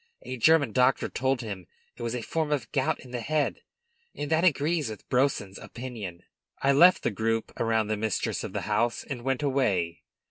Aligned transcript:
A 0.23 0.35
German 0.35 0.71
doctor 0.71 1.09
told 1.09 1.41
him 1.41 1.67
it 1.95 2.01
was 2.01 2.15
a 2.15 2.23
form 2.23 2.51
of 2.51 2.71
gout 2.71 2.99
in 3.01 3.11
the 3.11 3.21
head, 3.21 3.61
and 4.15 4.31
that 4.31 4.43
agrees 4.43 4.89
with 4.89 5.07
Brousson's 5.09 5.59
opinion." 5.59 6.23
I 6.59 6.71
left 6.71 7.03
the 7.03 7.11
group 7.11 7.51
around 7.61 7.85
the 7.85 7.95
mistress 7.97 8.43
of 8.43 8.51
the 8.51 8.61
house 8.61 9.03
and 9.03 9.21
went 9.21 9.43
away. 9.43 10.01